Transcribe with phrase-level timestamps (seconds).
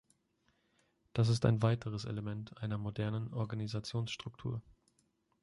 [1.13, 4.59] Das ist ein weiteres Element einer modernen Organisationsstruktur.